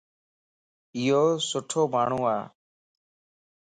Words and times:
ايو 0.97 1.21
سٺو 1.49 1.81
ماڻھو 1.93 2.19
ا 2.35 2.37